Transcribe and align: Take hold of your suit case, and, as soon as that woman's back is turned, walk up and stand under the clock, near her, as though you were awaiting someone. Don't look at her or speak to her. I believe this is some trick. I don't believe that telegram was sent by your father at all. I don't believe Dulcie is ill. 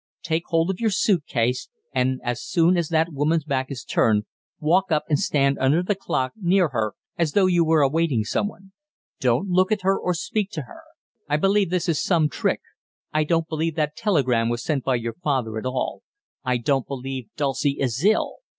Take 0.23 0.45
hold 0.47 0.71
of 0.71 0.79
your 0.79 0.89
suit 0.89 1.27
case, 1.27 1.69
and, 1.93 2.19
as 2.23 2.41
soon 2.43 2.75
as 2.75 2.89
that 2.89 3.13
woman's 3.13 3.43
back 3.43 3.69
is 3.69 3.83
turned, 3.83 4.23
walk 4.59 4.91
up 4.91 5.03
and 5.07 5.19
stand 5.19 5.59
under 5.59 5.83
the 5.83 5.93
clock, 5.93 6.33
near 6.35 6.69
her, 6.69 6.95
as 7.19 7.33
though 7.33 7.45
you 7.45 7.63
were 7.63 7.83
awaiting 7.83 8.23
someone. 8.23 8.71
Don't 9.19 9.47
look 9.49 9.71
at 9.71 9.83
her 9.83 9.95
or 9.95 10.15
speak 10.15 10.49
to 10.53 10.63
her. 10.63 10.81
I 11.29 11.37
believe 11.37 11.69
this 11.69 11.87
is 11.87 12.01
some 12.01 12.29
trick. 12.29 12.61
I 13.13 13.23
don't 13.23 13.47
believe 13.47 13.75
that 13.75 13.95
telegram 13.95 14.49
was 14.49 14.63
sent 14.63 14.83
by 14.83 14.95
your 14.95 15.13
father 15.21 15.59
at 15.59 15.67
all. 15.67 16.01
I 16.43 16.57
don't 16.57 16.87
believe 16.87 17.29
Dulcie 17.35 17.77
is 17.79 18.03
ill. 18.03 18.37